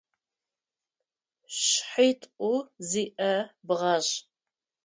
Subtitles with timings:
[1.57, 2.53] Шъхьитӏу
[2.87, 3.33] зиӏэ
[3.67, 4.11] бгъэжъ.